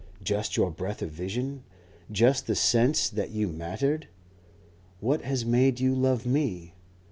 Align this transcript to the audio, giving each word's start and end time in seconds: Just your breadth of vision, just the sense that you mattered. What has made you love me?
Just 0.23 0.57
your 0.57 0.71
breadth 0.71 1.03
of 1.03 1.11
vision, 1.11 1.63
just 2.11 2.47
the 2.47 2.55
sense 2.55 3.07
that 3.07 3.29
you 3.29 3.47
mattered. 3.49 4.07
What 4.99 5.21
has 5.21 5.45
made 5.45 5.79
you 5.79 5.93
love 5.93 6.25
me? 6.25 6.73